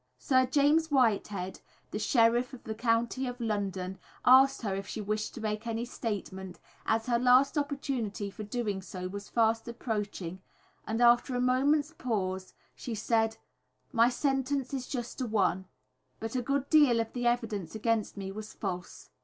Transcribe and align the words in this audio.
Sir 0.17 0.47
James 0.47 0.89
Whitehead, 0.89 1.59
the 1.91 1.99
Sheriff 1.99 2.53
of 2.53 2.63
the 2.63 2.73
County 2.73 3.27
of 3.27 3.39
London, 3.39 3.99
asked 4.25 4.63
her 4.63 4.73
if 4.73 4.87
she 4.87 4.99
wished 4.99 5.35
to 5.35 5.41
make 5.41 5.67
any 5.67 5.85
statement, 5.85 6.59
as 6.87 7.05
her 7.05 7.19
last 7.19 7.55
opportunity 7.55 8.31
for 8.31 8.41
doing 8.41 8.81
so 8.81 9.07
was 9.07 9.29
fast 9.29 9.67
approaching, 9.67 10.41
and 10.87 11.03
after 11.03 11.35
a 11.35 11.39
moment's 11.39 11.93
pause 11.95 12.55
she 12.75 12.95
said: 12.95 13.37
"My 13.91 14.09
sentence 14.09 14.73
is 14.73 14.87
a 14.87 14.89
just 14.89 15.21
one, 15.21 15.65
but 16.19 16.35
a 16.35 16.41
good 16.41 16.67
deal 16.71 16.99
of 16.99 17.13
the 17.13 17.27
evidence 17.27 17.75
against 17.75 18.17
me 18.17 18.31
was 18.31 18.53
false." 18.53 19.11